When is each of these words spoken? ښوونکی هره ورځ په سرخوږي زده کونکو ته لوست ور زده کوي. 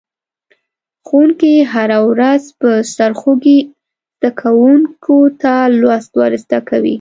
ښوونکی 1.07 1.53
هره 1.73 1.99
ورځ 2.09 2.43
په 2.59 2.71
سرخوږي 2.95 3.59
زده 4.17 4.31
کونکو 4.41 5.17
ته 5.41 5.53
لوست 5.79 6.11
ور 6.19 6.31
زده 6.43 6.59
کوي. 6.69 6.89